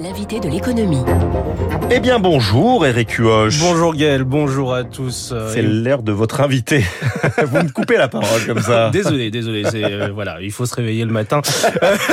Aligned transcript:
L'invité 0.00 0.38
de 0.38 0.48
l'économie. 0.48 1.02
Eh 1.90 1.98
bien 1.98 2.20
bonjour 2.20 2.86
Eric 2.86 3.10
Huoche. 3.14 3.58
Bonjour 3.58 3.96
Gaël, 3.96 4.22
bonjour 4.22 4.72
à 4.72 4.84
tous. 4.84 5.34
C'est 5.52 5.62
l'air 5.62 6.04
de 6.04 6.12
votre 6.12 6.40
invité. 6.40 6.84
Vous 7.42 7.56
me 7.56 7.72
coupez 7.72 7.96
la 7.96 8.06
parole 8.06 8.46
comme 8.46 8.60
ça. 8.60 8.90
désolé, 8.92 9.32
désolé. 9.32 9.64
Euh, 9.74 10.10
voilà, 10.14 10.40
il 10.40 10.52
faut 10.52 10.66
se 10.66 10.74
réveiller 10.76 11.04
le 11.04 11.10
matin. 11.10 11.42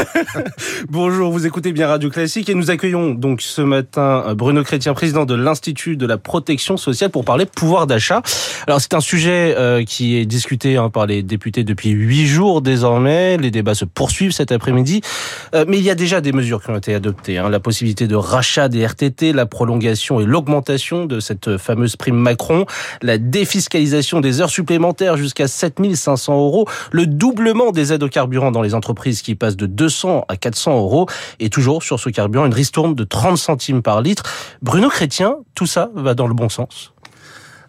bonjour, 0.89 1.31
vous 1.31 1.45
écoutez 1.45 1.73
bien 1.73 1.87
Radio 1.87 2.09
Classique 2.09 2.49
et 2.49 2.55
nous 2.55 2.71
accueillons 2.71 3.13
donc 3.13 3.41
ce 3.41 3.61
matin 3.61 4.23
euh, 4.27 4.33
Bruno 4.33 4.63
Chrétien, 4.63 4.95
président 4.95 5.25
de 5.25 5.35
l'Institut 5.35 5.95
de 5.95 6.07
la 6.07 6.17
protection 6.17 6.77
sociale 6.77 7.11
pour 7.11 7.23
parler 7.23 7.45
pouvoir 7.45 7.85
d'achat. 7.85 8.23
Alors 8.65 8.81
c'est 8.81 8.95
un 8.95 8.99
sujet 8.99 9.53
euh, 9.57 9.83
qui 9.83 10.17
est 10.17 10.25
discuté 10.25 10.77
hein, 10.77 10.89
par 10.89 11.05
les 11.05 11.21
députés 11.21 11.63
depuis 11.63 11.91
huit 11.91 12.25
jours 12.25 12.63
désormais. 12.63 13.37
Les 13.37 13.51
débats 13.51 13.75
se 13.75 13.85
poursuivent 13.85 14.31
cet 14.31 14.51
après-midi, 14.51 15.01
mais 15.67 15.77
il 15.77 15.83
y 15.83 15.91
a 15.91 15.95
déjà 15.95 16.19
des 16.19 16.31
mesures 16.31 16.63
qui 16.63 16.71
ont 16.71 16.77
été 16.77 16.95
adoptées. 16.95 17.24
Hein. 17.29 17.49
La 17.49 17.59
possibilité 17.59 18.07
de 18.07 18.15
rachat 18.15 18.69
des 18.69 18.85
RTT, 18.85 19.33
la 19.33 19.45
prolongation 19.45 20.19
et 20.19 20.25
l'augmentation 20.25 21.05
de 21.05 21.19
cette 21.19 21.57
fameuse 21.57 21.95
prime 21.95 22.15
Macron, 22.15 22.65
la 23.01 23.17
défiscalisation 23.17 24.21
des 24.21 24.41
heures 24.41 24.49
supplémentaires 24.49 25.17
jusqu'à 25.17 25.47
7500 25.47 26.33
euros, 26.35 26.67
le 26.91 27.07
doublement 27.07 27.71
des 27.71 27.93
aides 27.93 28.03
au 28.03 28.09
carburant 28.09 28.51
dans 28.51 28.61
les 28.61 28.75
entreprises 28.75 29.21
qui 29.21 29.35
passent 29.35 29.57
de 29.57 29.65
200 29.65 30.25
à 30.27 30.37
400 30.37 30.77
euros, 30.77 31.07
et 31.39 31.49
toujours 31.49 31.83
sur 31.83 31.99
ce 31.99 32.09
carburant 32.09 32.45
une 32.45 32.53
ristourne 32.53 32.95
de 32.95 33.03
30 33.03 33.37
centimes 33.37 33.81
par 33.81 34.01
litre. 34.01 34.23
Bruno 34.61 34.89
Chrétien, 34.89 35.37
tout 35.55 35.67
ça 35.67 35.89
va 35.95 36.13
dans 36.13 36.27
le 36.27 36.33
bon 36.33 36.49
sens 36.49 36.94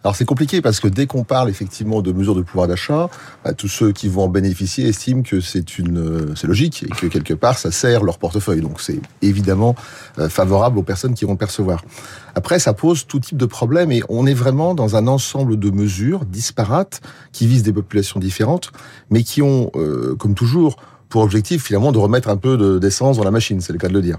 alors 0.07 0.15
c'est 0.15 0.23
compliqué 0.23 0.61
parce 0.61 0.79
que 0.79 0.87
dès 0.87 1.05
qu'on 1.05 1.25
parle 1.25 1.49
effectivement 1.49 2.01
de 2.01 2.13
mesures 2.13 2.33
de 2.33 2.41
pouvoir 2.41 2.69
d'achat, 2.69 3.09
bah, 3.43 3.51
tous 3.51 3.67
ceux 3.67 3.91
qui 3.91 4.07
vont 4.07 4.23
en 4.23 4.29
bénéficier 4.29 4.87
estiment 4.87 5.21
que 5.21 5.41
c'est 5.41 5.79
une, 5.79 5.97
euh, 5.97 6.33
c'est 6.33 6.47
logique 6.47 6.83
et 6.83 6.87
que 6.87 7.07
quelque 7.07 7.33
part 7.33 7.57
ça 7.57 7.71
sert 7.71 8.05
leur 8.05 8.17
portefeuille. 8.17 8.61
Donc 8.61 8.79
c'est 8.79 9.01
évidemment 9.21 9.75
euh, 10.17 10.29
favorable 10.29 10.77
aux 10.77 10.83
personnes 10.83 11.13
qui 11.13 11.25
vont 11.25 11.35
percevoir. 11.35 11.83
Après, 12.35 12.57
ça 12.57 12.71
pose 12.71 13.05
tout 13.05 13.19
type 13.19 13.35
de 13.35 13.45
problèmes 13.45 13.91
et 13.91 14.01
on 14.07 14.25
est 14.25 14.33
vraiment 14.33 14.75
dans 14.75 14.95
un 14.95 15.07
ensemble 15.07 15.59
de 15.59 15.71
mesures 15.71 16.23
disparates 16.23 17.01
qui 17.33 17.45
visent 17.45 17.63
des 17.63 17.73
populations 17.73 18.21
différentes, 18.21 18.71
mais 19.09 19.23
qui 19.23 19.41
ont, 19.41 19.71
euh, 19.75 20.15
comme 20.17 20.35
toujours, 20.35 20.77
pour 21.09 21.21
objectif 21.21 21.63
finalement 21.63 21.91
de 21.91 21.97
remettre 21.97 22.29
un 22.29 22.37
peu 22.37 22.79
d'essence 22.79 23.17
dans 23.17 23.23
la 23.23 23.31
machine, 23.31 23.61
c'est 23.61 23.73
le 23.73 23.79
cas 23.79 23.87
de 23.87 23.93
le 23.93 24.01
dire. 24.01 24.17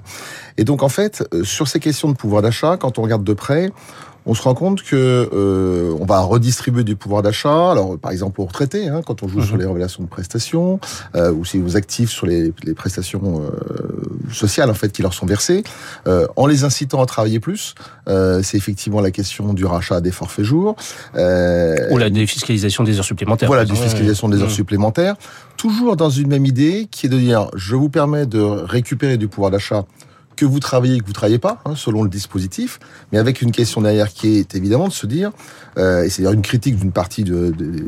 Et 0.57 0.65
donc 0.65 0.83
en 0.83 0.89
fait, 0.89 1.23
sur 1.45 1.69
ces 1.69 1.81
questions 1.81 2.09
de 2.09 2.17
pouvoir 2.17 2.41
d'achat, 2.41 2.77
quand 2.79 2.99
on 2.99 3.03
regarde 3.03 3.25
de 3.25 3.35
près, 3.35 3.71
on 4.29 4.35
se 4.35 4.43
rend 4.43 4.55
compte 4.55 4.83
que 4.83 5.29
euh, 5.33 5.97
on 5.99 6.05
va 6.05 6.21
redistribuer 6.21 6.85
du 6.85 6.97
pouvoir 6.97 7.23
d'achat. 7.23 7.73
Alors, 7.73 7.99
par 7.99 8.13
exemple, 8.13 8.43
aux 8.43 8.45
retraités, 8.45 8.87
hein, 8.87 9.01
quand 9.05 9.23
on 9.23 9.29
joue 9.29 9.43
sur 9.43 9.55
mhm. 9.55 9.61
les 9.63 9.67
révélations 9.67 10.03
de 10.03 10.09
prestations, 10.09 10.79
euh, 11.17 11.33
ou 11.33 11.47
si 11.47 11.59
vous 11.59 11.77
actifs 11.77 12.11
sur 12.11 12.27
les, 12.27 12.53
les 12.63 12.75
prestations 12.75 13.43
euh, 13.43 14.31
sociales 14.31 14.69
en 14.69 14.75
fait 14.75 14.93
qui 14.93 15.01
leur 15.01 15.15
sont 15.15 15.25
versées, 15.25 15.65
en 16.37 16.47
les 16.47 16.65
incitant 16.65 17.03
à 17.03 17.07
travailler 17.07 17.41
plus. 17.41 17.75
C'est 18.07 18.57
effectivement 18.57 19.01
la 19.01 19.11
question 19.11 19.55
du 19.55 19.65
rachat 19.65 20.01
des 20.01 20.11
forfaits 20.11 20.45
jours. 20.45 20.77
ou 21.15 21.99
la 21.99 22.11
défiscalisation 22.11 22.85
des 22.85 22.99
heures 22.99 23.05
supplémentaires. 23.05 23.49
Voilà, 23.49 23.65
défiscalisation 23.65 24.29
des 24.29 24.43
heures 24.43 24.51
supplémentaires. 24.51 25.17
Toujours 25.57 25.97
dans 25.97 26.11
une 26.11 26.29
même 26.29 26.45
idée 26.45 26.87
qui 26.91 27.07
est 27.07 27.09
de 27.09 27.19
dire, 27.19 27.49
je 27.57 27.75
vous 27.75 27.89
permets 27.89 28.27
de 28.27 28.41
récupérer 28.41 29.17
du 29.17 29.29
pouvoir 29.29 29.51
d'achat 29.51 29.85
que 30.39 30.45
vous 30.47 30.61
travaillez, 30.61 31.01
que 31.01 31.07
vous 31.07 31.13
travaillez 31.13 31.41
pas, 31.41 31.61
hein, 31.65 31.75
selon 31.75 32.05
le 32.05 32.09
dispositif, 32.09 32.79
mais 33.11 33.19
avec 33.19 33.43
une 33.43 33.51
question 33.51 33.81
derrière 33.81 34.13
qui 34.13 34.37
est 34.37 34.55
évidemment 34.55 34.87
de 34.87 34.93
se 34.93 35.05
dire, 35.07 35.33
euh, 35.79 36.05
et 36.05 36.11
c'est 36.11 36.23
d'ailleurs 36.23 36.35
une 36.35 36.43
critique 36.43 36.77
d'une 36.77 36.93
partie 36.93 37.25
de, 37.25 37.51
des 37.51 37.83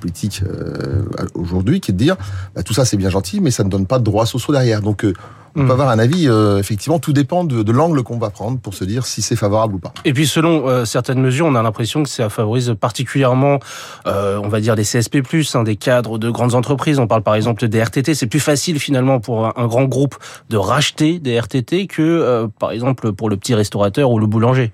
politiques 0.00 0.42
euh, 0.46 1.02
aujourd'hui, 1.34 1.80
qui 1.80 1.90
est 1.90 1.94
de 1.94 1.98
dire, 1.98 2.16
bah, 2.54 2.62
tout 2.62 2.74
ça 2.74 2.84
c'est 2.84 2.96
bien 2.96 3.10
gentil, 3.10 3.40
mais 3.40 3.50
ça 3.50 3.64
ne 3.64 3.68
donne 3.68 3.86
pas 3.86 3.98
de 3.98 4.04
droits 4.04 4.24
sociaux 4.24 4.54
derrière. 4.54 4.82
Donc 4.82 5.04
euh, 5.04 5.14
on 5.56 5.60
peut 5.60 5.68
hmm. 5.68 5.70
avoir 5.70 5.88
un 5.88 5.98
avis, 5.98 6.28
euh, 6.28 6.58
effectivement, 6.58 6.98
tout 6.98 7.14
dépend 7.14 7.44
de, 7.44 7.62
de 7.62 7.72
l'angle 7.72 8.02
qu'on 8.02 8.18
va 8.18 8.28
prendre 8.28 8.58
pour 8.58 8.74
se 8.74 8.84
dire 8.84 9.06
si 9.06 9.22
c'est 9.22 9.36
favorable 9.36 9.76
ou 9.76 9.78
pas. 9.78 9.94
Et 10.04 10.12
puis 10.12 10.26
selon 10.26 10.68
euh, 10.68 10.84
certaines 10.84 11.20
mesures, 11.20 11.46
on 11.46 11.54
a 11.54 11.62
l'impression 11.62 12.02
que 12.02 12.10
ça 12.10 12.28
favorise 12.28 12.74
particulièrement, 12.78 13.58
euh, 14.06 14.38
on 14.42 14.48
va 14.48 14.60
dire, 14.60 14.76
des 14.76 14.84
CSP+, 14.84 15.22
hein, 15.54 15.62
des 15.62 15.76
cadres 15.76 16.18
de 16.18 16.28
grandes 16.28 16.54
entreprises. 16.54 16.98
On 16.98 17.06
parle 17.06 17.22
par 17.22 17.34
exemple 17.34 17.66
des 17.66 17.82
RTT. 17.82 18.14
C'est 18.14 18.26
plus 18.26 18.40
facile 18.40 18.78
finalement 18.78 19.18
pour 19.18 19.46
un, 19.58 19.66
grand 19.66 19.84
groupe 19.84 20.16
de 20.50 20.58
racheter 20.58 21.18
des 21.18 21.40
RTT 21.40 21.86
que, 21.86 22.46
par 22.58 22.70
exemple, 22.70 23.12
pour 23.12 23.30
le 23.30 23.36
petit 23.36 23.54
restaurateur 23.54 24.10
ou 24.10 24.18
le 24.18 24.26
boulanger. 24.26 24.72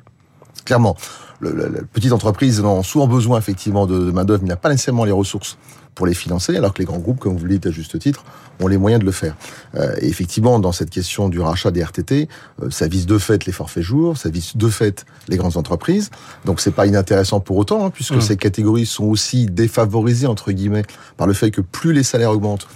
Clairement. 0.64 0.96
Le, 1.40 1.52
la, 1.52 1.82
petite 1.92 2.12
entreprise 2.12 2.60
a 2.60 2.82
souvent 2.82 3.06
besoin 3.06 3.38
effectivement 3.38 3.86
de, 3.86 3.98
de 3.98 4.10
main-d'œuvre, 4.10 4.42
mais 4.42 4.50
n'a 4.50 4.56
pas 4.56 4.68
nécessairement 4.68 5.04
les 5.04 5.12
ressources 5.12 5.56
pour 5.94 6.06
les 6.06 6.14
financer, 6.14 6.56
alors 6.56 6.72
que 6.72 6.78
les 6.78 6.84
grands 6.84 6.98
groupes, 6.98 7.18
comme 7.18 7.36
vous 7.36 7.44
le 7.44 7.50
dites 7.50 7.66
à 7.66 7.70
juste 7.70 7.98
titre, 7.98 8.24
ont 8.60 8.66
les 8.66 8.78
moyens 8.78 9.00
de 9.00 9.06
le 9.06 9.12
faire. 9.12 9.36
Euh, 9.74 9.94
et 10.00 10.08
effectivement, 10.08 10.58
dans 10.58 10.72
cette 10.72 10.90
question 10.90 11.28
du 11.28 11.40
rachat 11.40 11.70
des 11.70 11.82
RTT, 11.82 12.28
euh, 12.62 12.70
ça 12.70 12.88
vise 12.88 13.06
de 13.06 13.18
fait 13.18 13.44
les 13.44 13.52
forfaits 13.52 13.82
jours, 13.82 14.16
ça 14.16 14.30
vise 14.30 14.56
de 14.56 14.68
fait 14.68 15.04
les 15.28 15.36
grandes 15.36 15.56
entreprises. 15.56 16.10
Donc 16.44 16.60
c'est 16.60 16.70
pas 16.70 16.86
inintéressant 16.86 17.40
pour 17.40 17.56
autant, 17.56 17.84
hein, 17.84 17.90
puisque 17.90 18.14
mmh. 18.14 18.20
ces 18.20 18.36
catégories 18.36 18.86
sont 18.86 19.04
aussi 19.04 19.46
défavorisées 19.46 20.26
entre 20.26 20.52
guillemets 20.52 20.84
par 21.16 21.26
le 21.26 21.34
fait 21.34 21.50
que 21.50 21.60
plus 21.60 21.92
les 21.92 22.02
salaires 22.02 22.30
augmentent, 22.30 22.68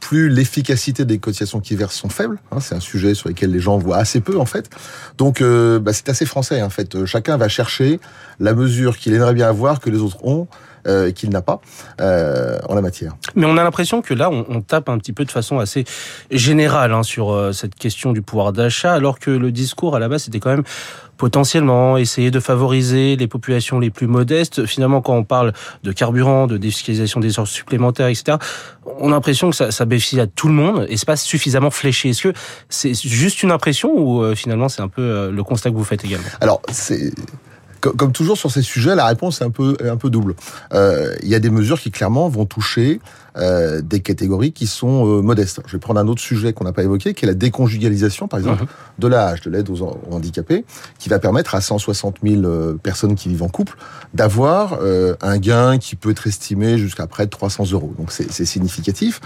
plus 0.00 0.28
l'efficacité 0.28 1.04
des 1.04 1.18
cotisations 1.18 1.60
qui 1.60 1.74
versent 1.74 1.96
sont 1.96 2.08
faibles. 2.08 2.38
Hein, 2.52 2.60
c'est 2.60 2.74
un 2.74 2.80
sujet 2.80 3.14
sur 3.14 3.28
lequel 3.28 3.50
les 3.50 3.60
gens 3.60 3.78
voient 3.78 3.96
assez 3.96 4.20
peu 4.20 4.38
en 4.38 4.44
fait. 4.44 4.70
Donc 5.18 5.40
euh, 5.40 5.78
bah, 5.78 5.92
c'est 5.92 6.08
assez 6.08 6.26
français 6.26 6.62
en 6.62 6.70
fait. 6.70 7.04
Chacun 7.06 7.36
va 7.36 7.48
chercher 7.48 8.00
la 8.38 8.54
mesure 8.54 8.98
qu'il 8.98 9.14
aimerait 9.14 9.34
bien 9.34 9.48
avoir 9.48 9.80
que 9.80 9.90
les 9.90 9.98
autres 9.98 10.24
ont 10.24 10.46
euh, 10.86 11.10
qu'il 11.10 11.30
n'a 11.30 11.42
pas 11.42 11.60
euh, 12.00 12.58
en 12.68 12.74
la 12.74 12.80
matière. 12.80 13.16
Mais 13.34 13.44
on 13.44 13.56
a 13.56 13.64
l'impression 13.64 14.02
que 14.02 14.14
là, 14.14 14.30
on, 14.30 14.46
on, 14.48 14.60
tape 14.60 14.88
un 14.88 14.98
petit 14.98 15.12
peu 15.12 15.24
de 15.24 15.30
façon 15.32 15.58
assez 15.58 15.84
générale 16.30 16.92
hein, 16.92 17.02
sur 17.02 17.32
euh, 17.32 17.52
cette 17.52 17.74
question 17.74 18.12
du 18.12 18.22
pouvoir 18.22 18.52
d'achat, 18.52 18.92
alors 18.92 19.18
que 19.18 19.30
le 19.30 19.50
discours 19.50 19.96
à 19.96 19.98
la 19.98 20.08
base 20.08 20.24
c'était 20.24 20.38
quand 20.38 20.50
même 20.50 20.62
potentiellement 21.16 21.96
essayer 21.96 22.30
de 22.30 22.38
favoriser 22.38 23.16
les 23.16 23.26
populations 23.26 23.80
les 23.80 23.90
plus 23.90 24.06
modestes. 24.06 24.66
Finalement, 24.66 25.00
quand 25.00 25.14
on 25.14 25.24
parle 25.24 25.54
de 25.82 25.90
carburant, 25.90 26.46
de 26.46 26.56
défiscalisation 26.56 27.20
des 27.20 27.40
heures 27.40 27.48
supplémentaires, 27.48 28.08
etc., 28.08 28.36
on 28.98 29.08
a 29.08 29.12
l'impression 29.12 29.50
que 29.50 29.56
ça, 29.56 29.72
ça 29.72 29.86
bénéficie 29.86 30.20
à 30.20 30.26
tout 30.26 30.48
le 30.48 30.54
monde 30.54 30.86
et 30.88 30.96
c'est 30.96 31.06
pas 31.06 31.16
suffisamment 31.16 31.70
fléché. 31.70 32.10
Est-ce 32.10 32.28
que 32.28 32.32
c'est 32.68 32.94
juste 32.94 33.42
une 33.42 33.50
impression 33.50 33.92
ou 33.96 34.34
finalement 34.34 34.68
c'est 34.68 34.82
un 34.82 34.88
peu 34.88 35.30
le 35.30 35.42
constat 35.42 35.70
que 35.70 35.76
vous 35.76 35.84
faites 35.84 36.04
également? 36.04 36.28
Alors, 36.40 36.60
c'est 36.70 37.12
comme 37.80 38.12
toujours 38.12 38.36
sur 38.36 38.50
ces 38.50 38.62
sujets, 38.62 38.94
la 38.94 39.06
réponse 39.06 39.40
est 39.40 39.44
un 39.44 39.50
peu, 39.50 40.10
double. 40.10 40.34
Euh, 40.72 41.14
il 41.22 41.28
y 41.28 41.34
a 41.34 41.38
des 41.38 41.50
mesures 41.50 41.80
qui 41.80 41.90
clairement 41.90 42.28
vont 42.28 42.46
toucher 42.46 43.00
euh, 43.36 43.82
des 43.82 44.00
catégories 44.00 44.52
qui 44.52 44.66
sont 44.66 45.06
euh, 45.06 45.20
modestes. 45.20 45.60
Je 45.66 45.72
vais 45.72 45.78
prendre 45.78 46.00
un 46.00 46.08
autre 46.08 46.22
sujet 46.22 46.52
qu'on 46.52 46.64
n'a 46.64 46.72
pas 46.72 46.82
évoqué, 46.82 47.12
qui 47.12 47.24
est 47.24 47.28
la 47.28 47.34
déconjugalisation, 47.34 48.28
par 48.28 48.38
exemple, 48.38 48.62
mhm. 48.62 48.68
de 48.98 49.08
l'âge, 49.08 49.40
de 49.42 49.50
l'aide 49.50 49.68
aux, 49.68 49.82
handicapés, 50.10 50.64
qui 50.98 51.08
va 51.08 51.18
permettre 51.18 51.54
à 51.54 51.60
160 51.60 52.18
000 52.22 52.44
euh, 52.44 52.74
personnes 52.82 53.14
qui 53.14 53.28
vivent 53.28 53.42
en 53.42 53.48
couple 53.48 53.76
d'avoir 54.14 54.78
euh, 54.80 55.16
un 55.20 55.36
gain 55.38 55.78
qui 55.78 55.96
peut 55.96 56.10
être 56.10 56.26
estimé 56.26 56.78
jusqu'à 56.78 57.06
près 57.06 57.26
de 57.26 57.30
300 57.30 57.72
euros. 57.72 57.92
Donc 57.98 58.10
c'est 58.10 58.46
significatif. 58.46 59.20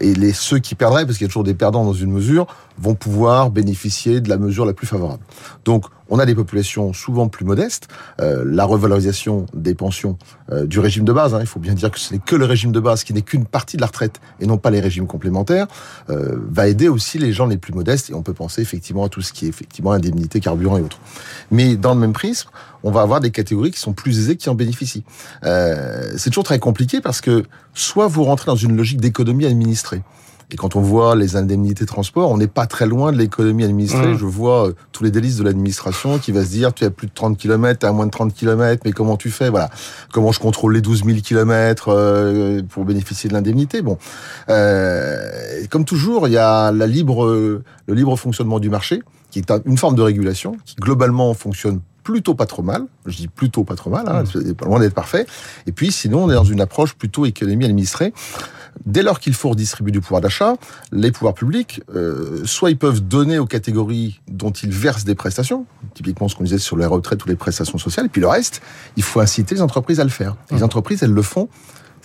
et 0.00 0.14
les 0.14 0.32
ceux 0.32 0.58
qui 0.58 0.74
perdraient, 0.74 1.06
parce 1.06 1.16
qu'il 1.16 1.24
y 1.24 1.28
a 1.28 1.30
toujours 1.30 1.44
des 1.44 1.54
perdants 1.54 1.84
dans 1.84 1.94
une 1.94 2.12
mesure, 2.12 2.46
vont 2.78 2.94
pouvoir 2.94 3.50
bénéficier 3.50 4.20
de 4.20 4.28
la 4.28 4.36
mesure 4.36 4.66
la 4.66 4.72
plus 4.72 4.86
favorable. 4.86 5.22
Donc 5.64 5.86
on 6.10 6.18
a 6.18 6.26
des 6.26 6.34
populations 6.34 6.92
souvent 6.92 7.28
plus 7.28 7.44
modestes. 7.44 7.88
La 8.18 8.64
revalorisation 8.64 9.46
des 9.54 9.74
pensions 9.74 10.18
du 10.64 10.78
régime 10.78 11.04
de 11.04 11.12
base, 11.12 11.34
hein, 11.34 11.40
il 11.40 11.46
faut 11.46 11.60
bien 11.60 11.74
dire 11.74 11.90
que 11.90 11.98
ce 11.98 12.12
n'est 12.12 12.20
que 12.20 12.36
le 12.36 12.44
régime 12.44 12.72
de 12.72 12.80
base 12.80 13.04
qui 13.04 13.12
n'est 13.12 13.22
qu'une 13.22 13.37
partie 13.44 13.76
de 13.76 13.82
la 13.82 13.86
retraite 13.86 14.20
et 14.40 14.46
non 14.46 14.58
pas 14.58 14.70
les 14.70 14.80
régimes 14.80 15.06
complémentaires, 15.06 15.66
euh, 16.10 16.36
va 16.50 16.68
aider 16.68 16.88
aussi 16.88 17.18
les 17.18 17.32
gens 17.32 17.46
les 17.46 17.56
plus 17.56 17.72
modestes 17.72 18.10
et 18.10 18.14
on 18.14 18.22
peut 18.22 18.34
penser 18.34 18.62
effectivement 18.62 19.04
à 19.04 19.08
tout 19.08 19.22
ce 19.22 19.32
qui 19.32 19.46
est 19.46 19.48
effectivement 19.48 19.92
indemnité, 19.92 20.40
carburant 20.40 20.78
et 20.78 20.82
autres. 20.82 21.00
Mais 21.50 21.76
dans 21.76 21.94
le 21.94 22.00
même 22.00 22.12
prisme, 22.12 22.48
on 22.82 22.90
va 22.90 23.02
avoir 23.02 23.20
des 23.20 23.30
catégories 23.30 23.70
qui 23.70 23.80
sont 23.80 23.92
plus 23.92 24.18
aisées 24.18 24.36
qui 24.36 24.48
en 24.48 24.54
bénéficient. 24.54 25.04
Euh, 25.44 26.12
c'est 26.16 26.30
toujours 26.30 26.44
très 26.44 26.58
compliqué 26.58 27.00
parce 27.00 27.20
que 27.20 27.44
soit 27.74 28.06
vous 28.06 28.24
rentrez 28.24 28.46
dans 28.46 28.56
une 28.56 28.76
logique 28.76 29.00
d'économie 29.00 29.46
administrée, 29.46 30.02
et 30.50 30.56
quand 30.56 30.76
on 30.76 30.80
voit 30.80 31.14
les 31.14 31.36
indemnités 31.36 31.84
de 31.84 31.88
transport, 31.88 32.30
on 32.30 32.38
n'est 32.38 32.46
pas 32.46 32.66
très 32.66 32.86
loin 32.86 33.12
de 33.12 33.18
l'économie 33.18 33.64
administrée. 33.64 34.14
Mmh. 34.14 34.18
Je 34.18 34.24
vois 34.24 34.68
euh, 34.68 34.72
tous 34.92 35.04
les 35.04 35.10
délices 35.10 35.36
de 35.36 35.44
l'administration 35.44 36.18
qui 36.18 36.32
va 36.32 36.42
se 36.42 36.48
dire, 36.48 36.72
tu 36.72 36.84
as 36.84 36.90
plus 36.90 37.06
de 37.06 37.12
30 37.12 37.36
km, 37.36 37.80
tu 37.80 37.86
as 37.86 37.92
moins 37.92 38.06
de 38.06 38.10
30 38.10 38.32
km, 38.32 38.82
mais 38.84 38.92
comment 38.92 39.18
tu 39.18 39.30
fais? 39.30 39.50
Voilà. 39.50 39.68
Comment 40.12 40.32
je 40.32 40.40
contrôle 40.40 40.74
les 40.74 40.80
12 40.80 41.04
000 41.04 41.18
km 41.20 42.62
pour 42.68 42.84
bénéficier 42.86 43.28
de 43.28 43.34
l'indemnité? 43.34 43.82
Bon, 43.82 43.98
euh, 44.48 45.30
comme 45.68 45.84
toujours, 45.84 46.28
il 46.28 46.32
y 46.32 46.38
a 46.38 46.72
la 46.72 46.86
libre, 46.86 47.26
le 47.26 47.94
libre 47.94 48.16
fonctionnement 48.16 48.58
du 48.58 48.70
marché, 48.70 49.02
qui 49.30 49.40
est 49.40 49.52
une 49.66 49.76
forme 49.76 49.96
de 49.96 50.02
régulation, 50.02 50.56
qui 50.64 50.76
globalement 50.76 51.34
fonctionne 51.34 51.80
plutôt 52.12 52.34
pas 52.34 52.46
trop 52.46 52.62
mal. 52.62 52.86
Je 53.04 53.18
dis 53.18 53.28
plutôt 53.28 53.64
pas 53.64 53.74
trop 53.74 53.90
mal, 53.90 54.08
hein, 54.08 54.22
mmh. 54.22 54.54
pas 54.54 54.64
loin 54.64 54.80
d'être 54.80 54.94
parfait. 54.94 55.26
Et 55.66 55.72
puis, 55.72 55.92
sinon, 55.92 56.24
on 56.24 56.30
est 56.30 56.34
dans 56.34 56.44
une 56.44 56.62
approche 56.62 56.94
plutôt 56.94 57.26
économie 57.26 57.66
administrée. 57.66 58.14
Dès 58.86 59.02
lors 59.02 59.20
qu'il 59.20 59.34
faut 59.34 59.50
redistribuer 59.50 59.92
du 59.92 60.00
pouvoir 60.00 60.22
d'achat, 60.22 60.54
les 60.90 61.10
pouvoirs 61.12 61.34
publics, 61.34 61.82
euh, 61.94 62.42
soit 62.46 62.70
ils 62.70 62.78
peuvent 62.78 63.02
donner 63.02 63.38
aux 63.38 63.46
catégories 63.46 64.20
dont 64.26 64.52
ils 64.52 64.70
versent 64.70 65.04
des 65.04 65.16
prestations, 65.16 65.66
typiquement 65.92 66.28
ce 66.28 66.36
qu'on 66.36 66.44
disait 66.44 66.58
sur 66.58 66.78
les 66.78 66.86
retraites 66.86 67.22
ou 67.26 67.28
les 67.28 67.36
prestations 67.36 67.76
sociales, 67.76 68.06
et 68.06 68.08
puis 68.08 68.22
le 68.22 68.28
reste, 68.28 68.62
il 68.96 69.02
faut 69.02 69.20
inciter 69.20 69.56
les 69.56 69.62
entreprises 69.62 70.00
à 70.00 70.04
le 70.04 70.10
faire. 70.10 70.36
Les 70.50 70.60
mmh. 70.60 70.62
entreprises, 70.62 71.02
elles 71.02 71.12
le 71.12 71.22
font 71.22 71.50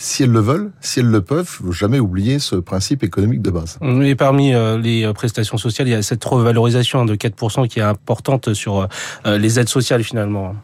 si 0.04 0.24
elles 0.24 0.32
le 0.32 0.42
veulent, 0.42 0.72
si 0.82 1.00
elles 1.00 1.10
le 1.10 1.22
peuvent, 1.22 1.46
faut 1.46 1.72
jamais 1.72 1.98
oublier 1.98 2.38
ce 2.38 2.58
principe 2.58 3.04
économique 3.04 3.42
de 3.42 3.52
base. 3.52 3.80
Et 4.02 4.16
parmi 4.16 4.54
euh, 4.54 4.78
les 4.78 5.06
euh, 5.06 5.14
prestations 5.14 5.58
sociales, 5.58 5.88
il 5.88 5.92
y 5.92 5.96
a 5.96 6.02
cette 6.02 6.24
revalorisation 6.26 7.06
de 7.06 7.16
4% 7.16 7.70
qui 7.70 7.80
est 7.80 7.84
importante 7.84 8.54
sur 8.54 8.90
euh, 9.26 9.38
les 9.38 9.62
aides 9.62 9.70
sociales 9.70 10.04
finalement. 10.04 10.56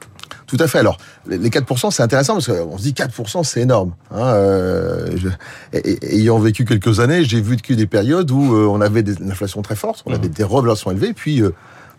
Tout 0.45 0.57
à 0.59 0.68
fait. 0.68 0.80
Alors, 0.80 0.97
les 1.25 1.50
4%, 1.50 1.89
c'est 1.89 2.03
intéressant 2.03 2.33
parce 2.33 2.47
qu'on 2.47 2.77
se 2.77 2.83
dit 2.83 2.91
4%, 2.91 3.45
c'est 3.45 3.62
énorme. 3.62 3.94
Hein, 4.12 4.25
euh, 4.25 5.15
je, 5.15 5.30
ayant 6.01 6.38
vécu 6.39 6.65
quelques 6.65 7.00
années, 7.00 7.24
j'ai 7.24 7.39
vu 7.39 7.56
des 7.56 7.88
périodes 7.88 8.30
où 8.31 8.42
on 8.42 8.81
avait 8.81 9.03
des, 9.03 9.21
une 9.21 9.31
inflation 9.31 9.62
très 9.62 9.75
forte, 9.75 10.03
on 10.06 10.13
avait 10.13 10.27
mmh. 10.27 10.31
des 10.31 10.44
revalorisations 10.44 10.92
élevées, 10.92 11.13
puis 11.13 11.44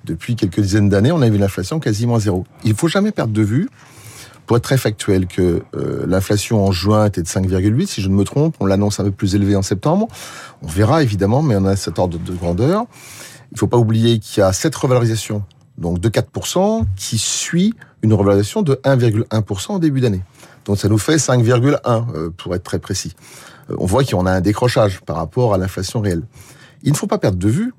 depuis 0.04 0.36
quelques 0.36 0.60
dizaines 0.60 0.90
d'années, 0.90 1.12
on 1.12 1.22
a 1.22 1.28
vu 1.28 1.36
une 1.36 1.42
inflation 1.42 1.80
quasiment 1.80 2.16
à 2.16 2.20
zéro. 2.20 2.44
Il 2.64 2.74
faut 2.74 2.88
jamais 2.88 3.12
perdre 3.12 3.32
de 3.32 3.42
vue 3.42 3.70
pour 4.50 4.56
être 4.56 4.64
très 4.64 4.78
factuel, 4.78 5.28
que 5.28 5.62
euh, 5.76 6.04
l'inflation 6.08 6.66
en 6.66 6.72
juin 6.72 7.06
était 7.06 7.22
de 7.22 7.28
5,8, 7.28 7.86
si 7.86 8.02
je 8.02 8.08
ne 8.08 8.14
me 8.14 8.24
trompe, 8.24 8.56
on 8.58 8.66
l'annonce 8.66 8.98
un 8.98 9.04
peu 9.04 9.12
plus 9.12 9.36
élevé 9.36 9.54
en 9.54 9.62
septembre. 9.62 10.08
On 10.62 10.66
verra 10.66 11.04
évidemment, 11.04 11.40
mais 11.40 11.54
on 11.54 11.66
a 11.66 11.76
cet 11.76 12.00
ordre 12.00 12.18
de 12.18 12.32
grandeur. 12.32 12.86
Il 13.52 13.54
ne 13.54 13.58
faut 13.58 13.68
pas 13.68 13.76
oublier 13.76 14.18
qu'il 14.18 14.40
y 14.40 14.42
a 14.42 14.52
cette 14.52 14.74
revalorisation, 14.74 15.44
donc 15.78 16.00
de 16.00 16.08
4%, 16.08 16.82
qui 16.96 17.16
suit 17.16 17.74
une 18.02 18.12
revalorisation 18.12 18.62
de 18.62 18.74
1,1% 18.82 19.74
au 19.76 19.78
début 19.78 20.00
d'année. 20.00 20.22
Donc 20.64 20.78
ça 20.78 20.88
nous 20.88 20.98
fait 20.98 21.14
5,1 21.14 21.78
euh, 21.86 22.30
pour 22.36 22.52
être 22.56 22.64
très 22.64 22.80
précis. 22.80 23.14
Euh, 23.70 23.76
on 23.78 23.86
voit 23.86 24.02
qu'on 24.02 24.26
a 24.26 24.32
un 24.32 24.40
décrochage 24.40 25.00
par 25.02 25.14
rapport 25.14 25.54
à 25.54 25.58
l'inflation 25.58 26.00
réelle. 26.00 26.24
Il 26.82 26.90
ne 26.90 26.96
faut 26.96 27.06
pas 27.06 27.18
perdre 27.18 27.38
de 27.38 27.48
vue 27.48 27.72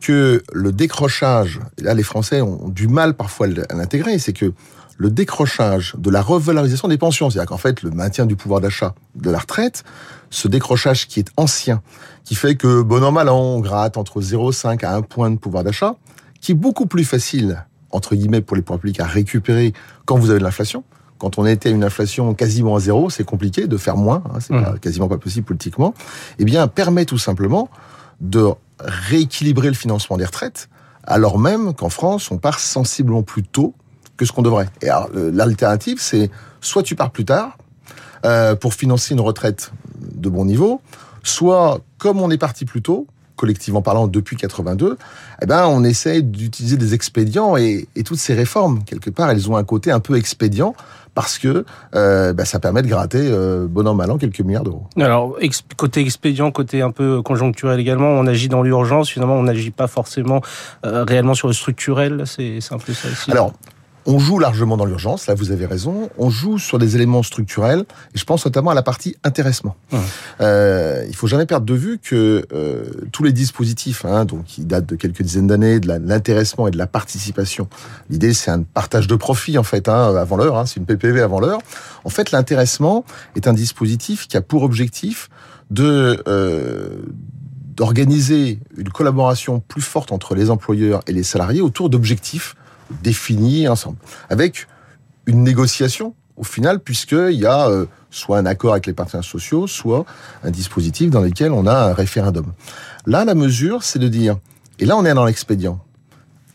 que 0.00 0.42
le 0.52 0.72
décrochage, 0.72 1.60
là 1.78 1.94
les 1.94 2.02
Français 2.02 2.40
ont 2.40 2.68
du 2.68 2.88
mal 2.88 3.14
parfois 3.14 3.46
à 3.70 3.74
l'intégrer, 3.76 4.18
c'est 4.18 4.32
que 4.32 4.52
le 4.98 5.10
décrochage 5.10 5.94
de 5.96 6.10
la 6.10 6.20
revalorisation 6.20 6.88
des 6.88 6.98
pensions, 6.98 7.30
c'est-à-dire 7.30 7.48
qu'en 7.48 7.56
fait 7.56 7.82
le 7.82 7.90
maintien 7.90 8.26
du 8.26 8.36
pouvoir 8.36 8.60
d'achat 8.60 8.94
de 9.14 9.30
la 9.30 9.38
retraite, 9.38 9.84
ce 10.28 10.48
décrochage 10.48 11.06
qui 11.06 11.20
est 11.20 11.30
ancien, 11.36 11.80
qui 12.24 12.34
fait 12.34 12.56
que 12.56 12.82
bon 12.82 13.02
an 13.04 13.12
mal 13.12 13.28
an, 13.28 13.40
on 13.40 13.60
gratte 13.60 13.96
entre 13.96 14.20
0,5 14.20 14.84
à 14.84 14.94
1 14.96 15.02
point 15.02 15.30
de 15.30 15.38
pouvoir 15.38 15.62
d'achat, 15.62 15.94
qui 16.40 16.52
est 16.52 16.56
beaucoup 16.56 16.86
plus 16.86 17.04
facile 17.04 17.64
entre 17.90 18.16
guillemets 18.16 18.40
pour 18.40 18.56
les 18.56 18.62
pouvoirs 18.62 18.80
publics 18.80 19.00
à 19.00 19.06
récupérer 19.06 19.72
quand 20.04 20.18
vous 20.18 20.30
avez 20.30 20.40
de 20.40 20.44
l'inflation. 20.44 20.82
Quand 21.18 21.38
on 21.38 21.46
était 21.46 21.68
à 21.68 21.72
une 21.72 21.84
inflation 21.84 22.34
quasiment 22.34 22.76
à 22.76 22.80
zéro, 22.80 23.08
c'est 23.08 23.24
compliqué 23.24 23.66
de 23.66 23.76
faire 23.76 23.96
moins, 23.96 24.22
hein, 24.26 24.38
c'est 24.40 24.52
mmh. 24.52 24.78
quasiment 24.80 25.08
pas 25.08 25.18
possible 25.18 25.46
politiquement. 25.46 25.94
Eh 26.38 26.44
bien, 26.44 26.68
permet 26.68 27.06
tout 27.06 27.18
simplement 27.18 27.70
de 28.20 28.50
rééquilibrer 28.80 29.68
le 29.68 29.74
financement 29.74 30.16
des 30.16 30.24
retraites, 30.24 30.68
alors 31.04 31.38
même 31.38 31.72
qu'en 31.72 31.88
France, 31.88 32.30
on 32.30 32.38
part 32.38 32.60
sensiblement 32.60 33.22
plus 33.22 33.42
tôt 33.42 33.74
que 34.18 34.26
ce 34.26 34.32
qu'on 34.32 34.42
devrait. 34.42 34.68
Et 34.82 34.90
alors, 34.90 35.08
l'alternative, 35.14 35.98
c'est 35.98 36.30
soit 36.60 36.82
tu 36.82 36.94
pars 36.94 37.10
plus 37.10 37.24
tard 37.24 37.56
euh, 38.26 38.54
pour 38.54 38.74
financer 38.74 39.14
une 39.14 39.20
retraite 39.20 39.72
de 40.00 40.28
bon 40.28 40.44
niveau, 40.44 40.82
soit 41.22 41.80
comme 41.96 42.20
on 42.20 42.30
est 42.30 42.38
parti 42.38 42.64
plus 42.64 42.82
tôt, 42.82 43.06
collectivement 43.36 43.80
parlant 43.80 44.08
depuis 44.08 44.36
82, 44.36 44.98
eh 45.40 45.46
ben 45.46 45.66
on 45.66 45.84
essaie 45.84 46.22
d'utiliser 46.22 46.76
des 46.76 46.94
expédients 46.94 47.56
et, 47.56 47.86
et, 47.94 48.02
toutes 48.02 48.18
ces 48.18 48.34
réformes 48.34 48.82
quelque 48.82 49.10
part 49.10 49.30
elles 49.30 49.48
ont 49.48 49.56
un 49.56 49.62
côté 49.62 49.92
un 49.92 50.00
peu 50.00 50.16
expédient 50.16 50.74
parce 51.18 51.38
que 51.38 51.64
euh, 51.96 52.32
ben, 52.32 52.44
ça 52.44 52.60
permet 52.60 52.80
de 52.80 52.86
gratter 52.86 53.18
euh, 53.20 53.66
bon 53.68 53.88
an 53.88 53.94
mal 53.94 54.08
an 54.10 54.18
quelques 54.18 54.38
milliards 54.38 54.62
d'euros. 54.62 54.86
Alors 54.96 55.36
côté 55.76 56.00
expédient, 56.00 56.52
côté 56.52 56.80
un 56.80 56.92
peu 56.92 57.22
conjoncturel 57.22 57.80
également, 57.80 58.10
on 58.10 58.26
agit 58.28 58.48
dans 58.48 58.62
l'urgence. 58.62 59.10
Finalement, 59.10 59.34
on 59.34 59.42
n'agit 59.42 59.72
pas 59.72 59.88
forcément 59.88 60.42
euh, 60.86 61.02
réellement 61.02 61.34
sur 61.34 61.48
le 61.48 61.54
structurel. 61.54 62.22
C'est 62.24 62.60
un 62.70 62.78
peu 62.78 62.92
ça 62.92 63.08
aussi. 63.08 63.32
Alors 63.32 63.52
on 64.08 64.18
joue 64.18 64.38
largement 64.38 64.78
dans 64.78 64.86
l'urgence, 64.86 65.26
là 65.26 65.34
vous 65.34 65.52
avez 65.52 65.66
raison. 65.66 66.08
On 66.16 66.30
joue 66.30 66.58
sur 66.58 66.78
des 66.78 66.96
éléments 66.96 67.22
structurels, 67.22 67.84
et 68.14 68.18
je 68.18 68.24
pense 68.24 68.46
notamment 68.46 68.70
à 68.70 68.74
la 68.74 68.82
partie 68.82 69.16
intéressement. 69.22 69.76
Euh, 70.40 71.04
il 71.06 71.14
faut 71.14 71.26
jamais 71.26 71.44
perdre 71.44 71.66
de 71.66 71.74
vue 71.74 71.98
que 71.98 72.46
euh, 72.54 72.84
tous 73.12 73.22
les 73.22 73.32
dispositifs, 73.32 74.06
hein, 74.06 74.24
donc 74.24 74.44
qui 74.46 74.64
datent 74.64 74.86
de 74.86 74.96
quelques 74.96 75.20
dizaines 75.20 75.46
d'années, 75.46 75.78
de 75.78 75.86
l'intéressement 75.86 76.66
et 76.68 76.70
de 76.70 76.78
la 76.78 76.86
participation. 76.86 77.68
L'idée 78.08 78.32
c'est 78.32 78.50
un 78.50 78.62
partage 78.62 79.08
de 79.08 79.14
profit 79.14 79.58
en 79.58 79.62
fait, 79.62 79.90
hein, 79.90 80.16
avant 80.16 80.38
l'heure. 80.38 80.56
Hein, 80.56 80.64
c'est 80.64 80.76
une 80.76 80.86
PPV 80.86 81.20
avant 81.20 81.38
l'heure. 81.38 81.60
En 82.04 82.10
fait, 82.10 82.30
l'intéressement 82.30 83.04
est 83.36 83.46
un 83.46 83.52
dispositif 83.52 84.26
qui 84.26 84.38
a 84.38 84.40
pour 84.40 84.62
objectif 84.62 85.28
de 85.70 86.22
euh, 86.28 87.02
d'organiser 87.76 88.58
une 88.78 88.88
collaboration 88.88 89.60
plus 89.60 89.82
forte 89.82 90.12
entre 90.12 90.34
les 90.34 90.48
employeurs 90.48 91.02
et 91.06 91.12
les 91.12 91.22
salariés 91.22 91.60
autour 91.60 91.90
d'objectifs 91.90 92.56
définis 93.02 93.68
ensemble, 93.68 93.98
avec 94.30 94.66
une 95.26 95.42
négociation 95.42 96.14
au 96.36 96.44
final, 96.44 96.78
puisqu'il 96.78 97.32
y 97.32 97.46
a 97.46 97.68
euh, 97.68 97.86
soit 98.10 98.38
un 98.38 98.46
accord 98.46 98.72
avec 98.72 98.86
les 98.86 98.92
partenaires 98.92 99.24
sociaux, 99.24 99.66
soit 99.66 100.04
un 100.44 100.50
dispositif 100.50 101.10
dans 101.10 101.20
lequel 101.20 101.52
on 101.52 101.66
a 101.66 101.74
un 101.74 101.92
référendum. 101.92 102.46
Là, 103.06 103.24
la 103.24 103.34
mesure, 103.34 103.82
c'est 103.82 103.98
de 103.98 104.08
dire, 104.08 104.38
et 104.78 104.86
là 104.86 104.96
on 104.96 105.04
est 105.04 105.14
dans 105.14 105.24
l'expédient, 105.24 105.80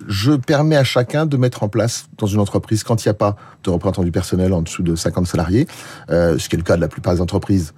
je 0.07 0.31
permets 0.33 0.75
à 0.75 0.83
chacun 0.83 1.25
de 1.25 1.38
mettre 1.38 1.63
en 1.63 1.69
place 1.69 2.07
dans 2.18 2.27
une 2.27 2.39
entreprise, 2.39 2.83
quand 2.83 3.03
il 3.03 3.07
n'y 3.07 3.12
a 3.12 3.15
pas 3.15 3.35
de 3.63 3.69
représentant 3.69 4.03
du 4.03 4.12
personnel 4.12 4.53
en 4.53 4.62
dessous 4.62 4.83
de 4.83 4.95
50 4.95 5.27
salariés, 5.27 5.68
euh, 6.09 6.38
ce 6.38 6.50
qui 6.50 6.56
est 6.56 6.57
le 6.57 6.63
cas 6.63 6.75
de 6.75 6.81
la 6.81 6.88
plupart 6.88 7.13
des 7.13 7.21
entreprises, 7.21 7.74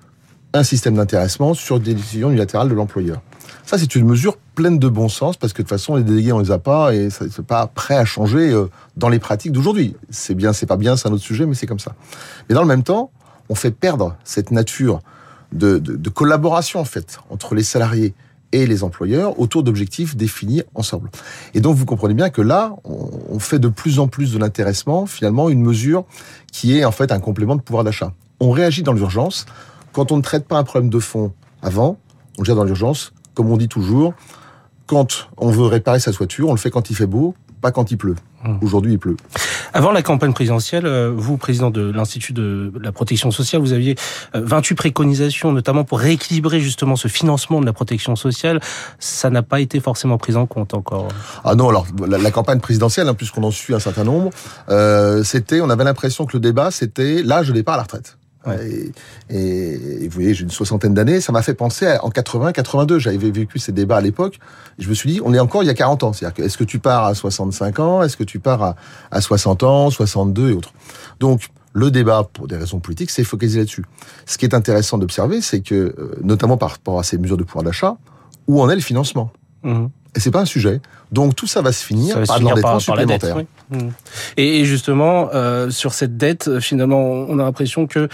un 0.56 0.64
système 0.64 0.96
d'intéressement 0.96 1.54
sur 1.54 1.80
des 1.80 1.94
décisions 1.94 2.30
unilatérales 2.30 2.70
de 2.70 2.74
l'employeur. 2.74 3.22
Ça, 3.66 3.78
c'est 3.78 3.96
une 3.96 4.06
mesure 4.06 4.38
pleine 4.38 4.80
de 4.80 4.88
bon 4.88 5.10
sens 5.10 5.38
parce 5.38 5.54
que 5.54 5.62
de 5.62 5.68
toute 5.68 5.78
façon, 5.78 5.96
les 5.96 6.04
délégués, 6.04 6.32
on 6.32 6.40
les 6.40 6.52
a 6.52 6.60
pas 6.60 6.94
et 6.94 7.10
ça 7.10 7.26
n'est 7.26 7.44
pas 7.46 7.68
prêt 7.68 7.96
à 7.96 8.06
changer 8.06 8.52
euh, 8.52 8.70
dans 8.96 9.10
les 9.10 9.20
pratiques 9.20 9.52
d'aujourd'hui. 9.52 9.96
C'est 10.10 10.36
bien, 10.36 10.54
c'est 10.54 10.66
pas 10.66 10.78
bien, 10.78 10.96
c'est 10.96 11.08
un 11.08 11.12
autre 11.12 11.24
sujet, 11.24 11.46
mais 11.46 11.56
c'est 11.56 11.68
comme 11.68 11.80
ça. 11.80 11.94
Mais 12.48 12.56
dans 12.56 12.62
le 12.62 12.68
même 12.68 12.84
temps, 12.84 13.12
on 13.50 13.56
fait 13.56 13.72
perdre 13.72 14.16
cette 14.24 14.52
nature 14.52 15.02
de, 15.52 15.78
de 15.78 16.10
collaboration 16.10 16.80
en 16.80 16.86
fait 16.86 17.20
entre 17.30 17.54
les 17.54 17.64
salariés 17.64 18.14
et 18.52 18.66
les 18.66 18.84
employeurs 18.84 19.40
autour 19.40 19.64
d'objectifs 19.64 20.16
définis 20.16 20.64
ensemble. 20.74 21.10
Et 21.54 21.60
donc 21.60 21.76
vous 21.76 21.86
comprenez 21.86 22.14
bien 22.14 22.30
que 22.30 22.42
là, 22.42 22.76
on 22.84 23.40
fait 23.40 23.60
de 23.60 23.68
plus 23.68 24.00
en 24.00 24.08
plus 24.08 24.32
de 24.32 24.40
l'intéressement, 24.40 25.06
finalement 25.06 25.50
une 25.50 25.62
mesure 25.62 26.06
qui 26.52 26.78
est 26.78 26.86
en 26.86 26.92
fait 26.92 27.12
un 27.12 27.20
complément 27.20 27.56
de 27.56 27.62
pouvoir 27.62 27.84
d'achat. 27.84 28.14
On 28.40 28.52
réagit 28.52 28.84
dans 28.84 28.94
l'urgence. 28.94 29.46
Quand 29.96 30.12
on 30.12 30.18
ne 30.18 30.22
traite 30.22 30.46
pas 30.46 30.58
un 30.58 30.66
problème 30.66 30.90
de 30.90 31.00
fond 31.00 31.32
avant, 31.62 31.98
on 32.38 32.42
le 32.42 32.46
gère 32.46 32.58
dans 32.58 32.66
l'urgence 32.66 33.14
comme 33.34 33.50
on 33.50 33.58
dit 33.58 33.68
toujours, 33.68 34.14
quand 34.88 35.30
on 35.38 35.50
veut 35.52 35.66
réparer 35.66 36.00
sa 36.00 36.12
toiture, 36.12 36.50
on 36.50 36.54
le 36.54 36.58
fait 36.58 36.70
quand 36.70 36.90
il 36.90 36.96
fait 36.96 37.06
beau, 37.06 37.34
pas 37.62 37.72
quand 37.72 37.92
il 37.92 37.98
pleut. 37.98 38.16
Hum. 38.44 38.60
Aujourd'hui, 38.62 38.94
il 38.94 39.00
pleut. 39.00 39.16
Avant 39.74 39.92
la 39.92 40.02
campagne 40.02 40.34
présidentielle, 40.34 40.86
euh, 40.86 41.14
vous, 41.16 41.38
président 41.38 41.72
de 41.72 41.92
l'Institut 41.92 42.34
de 42.34 42.74
la 42.82 42.92
protection 42.92 43.32
sociale, 43.32 43.62
vous 43.62 43.74
aviez 43.74 43.96
28 44.34 44.74
euh, 44.74 44.76
préconisations, 44.76 45.52
notamment 45.52 45.84
pour 45.84 46.00
rééquilibrer 46.00 46.60
justement 46.60 46.96
ce 46.96 47.08
financement 47.08 47.62
de 47.62 47.66
la 47.66 47.74
protection 47.74 48.16
sociale. 48.16 48.60
Ça 49.00 49.30
n'a 49.30 49.44
pas 49.44 49.62
été 49.62 49.80
forcément 49.80 50.18
pris 50.18 50.36
en 50.36 50.46
compte 50.46 50.74
encore. 50.74 51.08
Ah 51.44 51.56
non, 51.56 51.70
alors 51.70 51.88
la, 52.08 52.32
campagne 52.32 52.60
présidentielle, 52.60 53.08
hein, 53.08 53.16
puisqu'on 53.16 53.44
en 53.44 53.52
suit 53.52 53.74
un 53.74 53.80
certain 53.80 54.04
nombre, 54.04 54.30
euh, 54.70 55.24
c'était, 55.24 55.62
on 55.62 55.70
avait 55.70 55.86
l'impression 55.86 56.26
que 56.26 56.38
le 56.38 56.42
débat, 56.42 56.70
c'était 56.70 57.24
l'âge 57.24 57.48
de 57.48 57.54
départ 57.54 57.76
à 57.76 57.78
la 57.78 57.84
retraite. 57.84 58.18
Et, 59.30 60.08
vous 60.08 60.14
voyez, 60.14 60.34
j'ai 60.34 60.44
une 60.44 60.52
soixantaine 60.52 60.94
d'années, 60.94 61.22
ça 61.22 61.32
m'a 61.32 61.42
fait 61.42 61.54
penser 61.54 61.88
à, 61.88 62.04
en 62.06 62.10
80, 62.10 62.52
82. 62.52 63.00
J'avais 63.00 63.18
vécu 63.18 63.60
ces 63.60 63.72
débats 63.72 63.98
à 63.98 64.02
l'époque. 64.02 64.40
Je 64.80 64.90
me 64.90 64.94
suis 64.94 65.10
dit, 65.12 65.22
on 65.24 65.34
est 65.34 65.40
encore 65.40 65.64
il 65.64 65.68
y 65.68 65.70
a 65.70 65.74
40 65.74 66.04
ans. 66.04 66.14
C'est-à-dire, 66.14 66.46
est-ce 66.46 66.58
que 66.58 66.64
tu 66.64 66.80
pars 66.80 67.06
à 67.06 67.16
65 67.16 67.80
ans 67.80 68.04
Est-ce 68.04 68.18
que 68.18 68.24
tu 68.24 68.40
pars 68.40 68.62
à, 68.62 68.76
à 69.12 69.22
60 69.22 69.64
ans, 69.64 69.90
62 69.90 70.50
et 70.50 70.54
autres? 70.54 70.74
Donc, 71.20 71.50
le 71.76 71.92
débat, 71.92 72.28
pour 72.32 72.48
des 72.48 72.56
raisons 72.56 72.80
politiques, 72.80 73.12
s'est 73.12 73.26
focalisé 73.26 73.60
là-dessus. 73.60 73.84
Ce 74.26 74.38
qui 74.38 74.46
est 74.46 74.56
intéressant 74.56 74.98
d'observer, 74.98 75.42
c'est 75.42 75.60
que, 75.60 75.76
euh, 75.76 76.16
notamment 76.24 76.56
par 76.56 76.72
rapport 76.72 77.00
à 77.00 77.04
ces 77.04 77.18
mesures 77.18 77.38
de 77.38 77.44
pouvoir 77.44 77.64
d'achat, 77.64 77.98
où 78.48 78.62
en 78.62 78.70
est 78.70 78.76
le 78.76 78.82
financement? 78.82 79.32
Mmh. 79.64 79.88
Et 80.16 80.20
c'est 80.20 80.32
pas 80.32 80.42
un 80.42 80.46
sujet. 80.46 80.82
Donc 81.12 81.36
tout 81.36 81.48
ça 81.48 81.62
va 81.62 81.72
se 81.72 81.84
finir 81.84 82.22
par 82.24 82.40
l'endettement 82.40 82.80
supplémentaire. 82.80 83.38
Mmh. 83.70 83.80
Et 84.38 84.66
justement, 84.66 85.30
euh, 85.34 85.70
sur 85.70 85.94
cette 85.94 86.18
dette, 86.18 86.60
finalement, 86.60 87.02
on 87.02 87.38
a 87.40 87.44
l'impression 87.44 87.88
que 87.88 88.08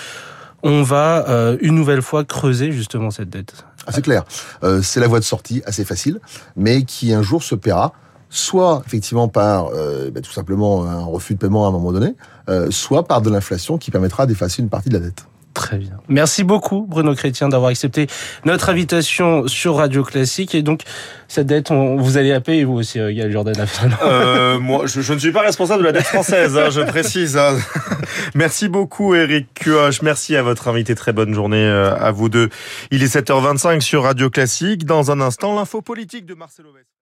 on 0.64 0.84
va 0.84 1.28
euh, 1.28 1.58
une 1.62 1.76
nouvelle 1.76 2.02
fois 2.02 2.24
creuser 2.24 2.72
justement 2.72 3.12
cette 3.12 3.30
dette. 3.30 3.66
Ah, 3.88 3.92
c'est 3.92 4.04
clair. 4.04 4.24
Euh, 4.64 4.82
c'est 4.82 5.00
la 5.00 5.08
voie 5.08 5.20
de 5.20 5.24
sortie 5.24 5.64
assez 5.66 5.86
facile, 5.86 6.20
mais 6.56 6.84
qui 6.84 7.14
un 7.14 7.22
jour 7.22 7.44
se 7.44 7.56
paiera 7.56 7.94
soit 8.32 8.82
effectivement 8.88 9.28
par 9.28 9.68
euh, 9.74 10.10
bah, 10.10 10.22
tout 10.22 10.32
simplement 10.32 10.86
un 10.86 11.04
refus 11.04 11.34
de 11.36 11.40
paiement 11.40 11.66
à 11.66 11.68
un 11.68 11.72
moment 11.72 11.92
donné, 11.92 12.16
euh, 12.50 12.72
soit 12.72 13.06
par 13.06 13.22
de 13.22 13.30
l'inflation 13.30 13.78
qui 13.78 13.92
permettra 13.92 14.26
d'effacer 14.26 14.62
une 14.62 14.70
partie 14.70 14.90
de 14.90 14.94
la 14.94 15.02
dette. 15.02 15.26
Très 15.54 15.78
bien. 15.78 15.98
Merci 16.08 16.44
beaucoup, 16.44 16.86
Bruno 16.88 17.14
Chrétien, 17.14 17.50
d'avoir 17.50 17.72
accepté 17.72 18.08
notre 18.46 18.70
invitation 18.70 19.48
sur 19.48 19.76
Radio 19.76 20.04
Classique. 20.04 20.56
Et 20.56 20.62
donc, 20.62 20.84
cette 21.28 21.48
dette, 21.48 21.72
on, 21.72 21.98
vous 21.98 22.18
allez 22.18 22.30
la 22.30 22.42
payer, 22.42 22.64
vous 22.64 22.74
aussi, 22.74 23.00
euh, 23.00 23.12
Gaël 23.14 23.32
Jordan 23.32 23.56
euh, 24.04 24.60
Moi, 24.60 24.86
je, 24.86 25.02
je, 25.02 25.14
ne 25.14 25.20
suis 25.20 25.32
pas 25.32 25.42
responsable 25.42 25.82
de 25.82 25.88
la 25.88 25.92
dette 25.92 26.08
française, 26.08 26.58
hein, 26.58 26.70
je 26.70 26.82
précise. 26.82 27.38
Hein. 27.38 27.58
Merci 28.36 28.70
beaucoup, 28.70 29.14
Eric 29.14 29.54
Cuoche. 29.54 30.02
Merci 30.02 30.36
à 30.36 30.44
votre 30.44 30.68
invité. 30.68 30.96
Très 30.96 31.14
bonne 31.14 31.34
journée 31.34 31.66
euh, 31.66 31.96
à 31.96 32.12
vous 32.12 32.30
deux. 32.30 32.50
Il 32.92 33.04
est 33.04 33.14
7h25 33.14 33.82
sur 33.82 34.04
Radio 34.04 34.30
Classique. 34.30 34.86
Dans 34.86 35.12
un 35.12 35.20
instant, 35.22 35.56
l'info 35.56 35.82
politique 35.82 36.26
de 36.26 36.34
Marcelo 36.34 36.70